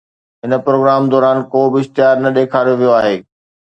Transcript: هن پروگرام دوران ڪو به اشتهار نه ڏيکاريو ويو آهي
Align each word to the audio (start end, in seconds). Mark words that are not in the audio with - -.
هن 0.43 0.51
پروگرام 0.65 1.01
دوران 1.11 1.37
ڪو 1.51 1.61
به 1.71 1.77
اشتهار 1.81 2.15
نه 2.23 2.29
ڏيکاريو 2.35 2.77
ويو 2.79 2.93
آهي 2.99 3.17